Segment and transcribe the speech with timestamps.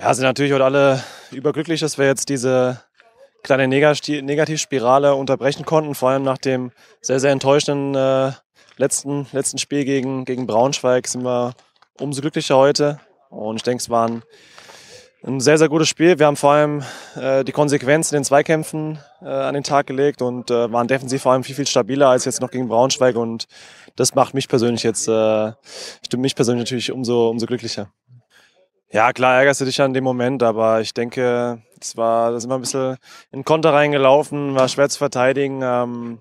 [0.00, 2.80] Ja, sind natürlich heute alle überglücklich, dass wir jetzt diese
[3.42, 8.32] kleine Negativspirale unterbrechen konnten, vor allem nach dem sehr, sehr enttäuschenden äh,
[8.78, 11.52] letzten, letzten Spiel gegen, gegen Braunschweig sind wir
[11.98, 12.98] umso glücklicher heute.
[13.28, 14.22] Und ich denke, es war ein,
[15.22, 16.18] ein sehr, sehr gutes Spiel.
[16.18, 16.82] Wir haben vor allem
[17.16, 21.20] äh, die Konsequenz in den Zweikämpfen äh, an den Tag gelegt und äh, waren defensiv
[21.20, 23.16] vor allem viel, viel stabiler als jetzt noch gegen Braunschweig.
[23.16, 23.48] Und
[23.96, 25.52] das macht mich persönlich jetzt, äh,
[26.06, 27.92] stimmt mich persönlich natürlich umso, umso glücklicher.
[28.92, 32.50] Ja, klar ärgerst du dich an dem Moment, aber ich denke, es war, da sind
[32.50, 32.96] wir ein bisschen
[33.30, 35.60] in Konter reingelaufen, war schwer zu verteidigen.
[35.62, 36.18] Ähm,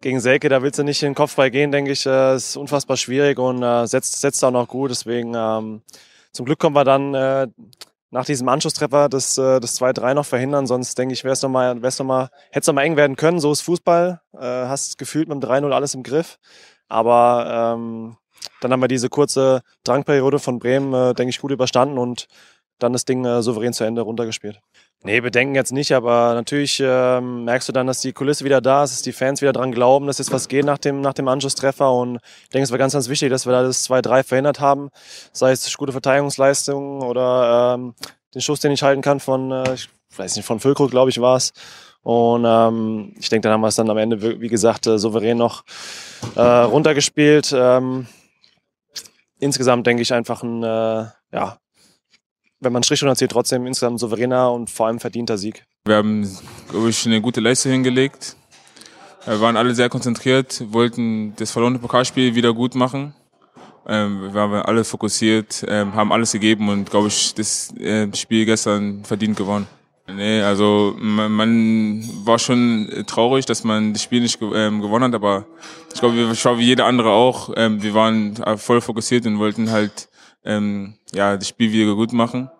[0.00, 2.96] gegen Selke, da willst du nicht in den Kopfball gehen, denke ich, äh, ist unfassbar
[2.96, 4.92] schwierig und äh, setzt, setzt auch noch gut.
[4.92, 5.82] Deswegen, ähm,
[6.30, 7.48] zum Glück kommen wir dann äh,
[8.10, 10.68] nach diesem Anschlusstreffer das, äh, das 2-3 noch verhindern.
[10.68, 13.40] Sonst denke ich, wäre es nochmal, wär's noch mal, hätte es nochmal eng werden können.
[13.40, 14.20] So ist Fußball.
[14.34, 16.38] Äh, hast gefühlt mit dem 3-0 alles im Griff.
[16.88, 18.16] Aber ähm,
[18.60, 22.26] dann haben wir diese kurze Drangperiode von Bremen, äh, denke ich, gut überstanden und
[22.78, 24.60] dann das Ding äh, souverän zu Ende runtergespielt.
[25.04, 28.84] Nee, Bedenken jetzt nicht, aber natürlich ähm, merkst du dann, dass die Kulisse wieder da
[28.84, 31.26] ist, dass die Fans wieder dran glauben, dass jetzt was geht nach dem, nach dem
[31.26, 31.92] Anschlusstreffer.
[31.92, 34.90] Und ich denke, es war ganz, ganz wichtig, dass wir da das 2-3 verhindert haben.
[35.32, 37.94] Sei es gute Verteidigungsleistung oder ähm,
[38.32, 41.20] den Schuss, den ich halten kann von, äh, ich weiß nicht, von Füllkrug, glaube ich,
[41.20, 41.52] war es.
[42.02, 45.38] Und ähm, ich denke, dann haben wir es dann am Ende, wie gesagt, äh, souverän
[45.38, 45.64] noch
[46.36, 47.52] äh, runtergespielt.
[47.56, 48.06] Ähm,
[49.42, 51.58] insgesamt denke ich einfach ein, äh, ja,
[52.60, 55.64] wenn man Strich zieht, trotzdem insgesamt souveräner und vor allem verdienter Sieg.
[55.84, 56.28] Wir haben,
[56.70, 58.36] glaube ich, eine gute Leistung hingelegt.
[59.24, 63.14] Wir waren alle sehr konzentriert, wollten das verlorene Pokalspiel wieder gut machen.
[63.86, 68.44] Ähm, wir waren alle fokussiert, ähm, haben alles gegeben und, glaube ich, das äh, Spiel
[68.44, 69.66] gestern verdient gewonnen.
[70.16, 75.14] Nee, also man, man war schon traurig, dass man das Spiel nicht ähm, gewonnen hat,
[75.14, 75.46] aber
[75.92, 77.50] ich glaube, wir schauen wie jeder andere auch.
[77.56, 80.08] Ähm, wir waren voll fokussiert und wollten halt
[80.44, 82.50] ähm, ja das Spiel wieder gut machen.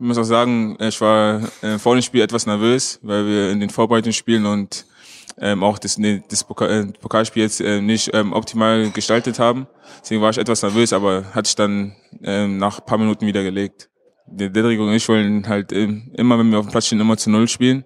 [0.00, 3.60] Ich muss auch sagen, ich war äh, vor dem Spiel etwas nervös, weil wir in
[3.60, 4.86] den Vorbereitungsspielen und
[5.40, 9.66] ähm, auch das, nee, das Pokal, äh, Pokalspiel jetzt äh, nicht ähm, optimal gestaltet haben.
[10.00, 13.88] Deswegen war ich etwas nervös, aber hat sich dann ähm, nach paar Minuten wieder gelegt
[14.30, 17.16] der Dedrick und ich wollen halt ähm, immer, wenn wir auf dem Platz stehen, immer
[17.16, 17.84] zu Null spielen.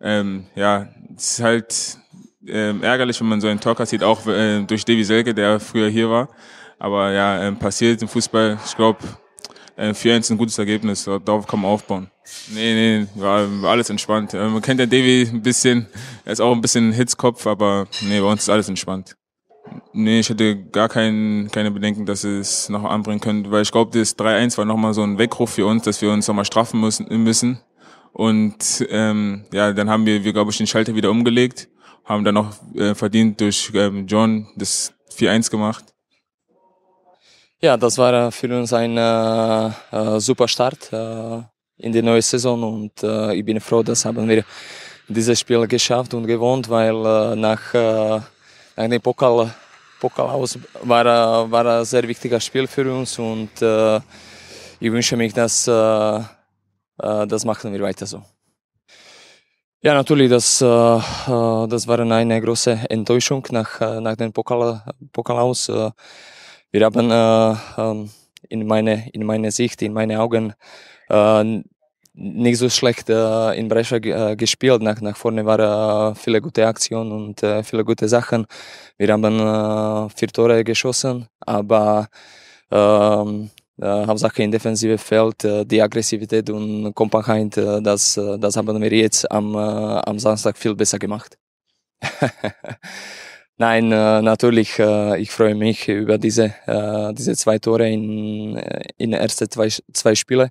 [0.00, 1.98] Ähm, ja, es ist halt
[2.46, 5.88] ähm, ärgerlich, wenn man so einen Tor kassiert, auch äh, durch Davy Selke, der früher
[5.88, 6.28] hier war.
[6.78, 8.58] Aber ja, ähm, passiert im Fußball.
[8.66, 8.98] Ich glaube,
[9.76, 11.04] äh, 4-1 ist ein gutes Ergebnis.
[11.04, 12.10] Darauf kann man aufbauen.
[12.52, 14.34] Nee, nee, war, war alles entspannt.
[14.34, 15.86] Äh, man kennt ja Davy ein bisschen.
[16.24, 19.16] Er ist auch ein bisschen Hitzkopf, aber nee, bei uns ist alles entspannt.
[19.92, 23.96] Nee, ich hätte gar kein, keine Bedenken, dass es noch anbringen könnte, weil ich glaube,
[23.98, 27.60] das 3-1 war nochmal so ein Weckruf für uns, dass wir uns nochmal straffen müssen.
[28.12, 31.68] Und ähm, ja, dann haben wir, wir glaube ich, den Schalter wieder umgelegt,
[32.04, 35.84] haben dann noch äh, verdient durch ähm, John das 4-1 gemacht.
[37.60, 41.42] Ja, das war für uns ein äh, äh, super Start äh,
[41.78, 44.44] in die neue Saison und äh, ich bin froh, dass haben wir
[45.08, 48.20] dieses Spiel geschafft und gewohnt, weil äh, nach äh,
[48.76, 49.54] nach dem Pokal,
[50.02, 54.00] Pokal aus war, war ein sehr wichtiges Spiel für uns und äh,
[54.80, 58.20] ich wünsche mich, dass äh, äh, das machen wir weiter so.
[59.80, 64.82] Ja, natürlich, das, äh, äh das war eine große Enttäuschung nach, äh, nach dem Pokal,
[65.12, 65.68] Pokal aus.
[65.68, 68.10] Wir haben äh, ähm,
[68.48, 70.52] in meine, in meine Sicht, in meine Augen
[71.10, 71.62] äh,
[72.14, 74.82] nicht so schlecht äh, in Brescia äh, gespielt.
[74.82, 78.46] Nach, nach vorne waren äh, viele gute Aktionen und äh, viele gute Sachen.
[78.98, 82.08] Wir haben äh, vier Tore geschossen, aber
[82.70, 83.50] ähm,
[83.80, 88.80] äh, Hauptsache in Defensive fällt äh, die Aggressivität und Kompaktheit, äh, das, äh, das haben
[88.80, 91.38] wir jetzt am, äh, am Samstag viel besser gemacht.
[93.58, 98.84] Nein, äh, natürlich, äh, ich freue mich über diese, äh, diese zwei Tore in, äh,
[98.98, 100.50] in ersten zwei, zwei Spiele.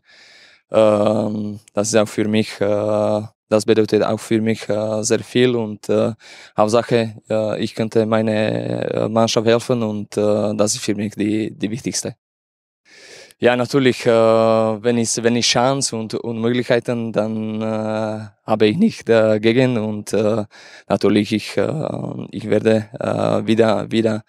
[0.72, 5.56] Ähm, das ist auch für mich, äh, das bedeutet auch für mich äh, sehr viel
[5.56, 6.14] und äh,
[6.58, 7.16] Hauptsache,
[7.60, 12.16] ich könnte meine Mannschaft helfen und das ist für mich die, die wichtigste.
[13.40, 19.78] Ja, natürlich, wenn ich wenn ich Chance und, und Möglichkeiten, dann habe ich nicht dagegen
[19.78, 20.14] und
[20.88, 21.58] natürlich ich
[22.32, 22.90] ich werde
[23.46, 24.24] wieder wieder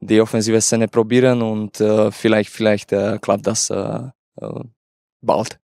[0.00, 2.90] die offensive Szene probieren und vielleicht vielleicht
[3.22, 3.72] klappt das
[5.22, 5.58] bald.